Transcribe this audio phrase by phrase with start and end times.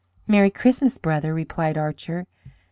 [0.25, 2.25] "Merry Christmas, brother!" replied Archer.